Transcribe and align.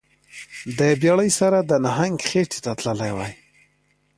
د 0.77 0.79
بیړۍ 1.01 1.29
سره 1.39 1.57
د 1.69 1.71
نهنګ 1.85 2.15
خیټې 2.29 2.59
ته 2.65 2.71
تللی 2.79 3.11
وای 3.17 3.33